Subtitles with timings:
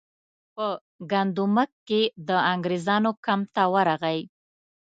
[0.55, 0.67] په
[1.11, 4.19] ګندمک کې د انګریزانو کمپ ته ورغی.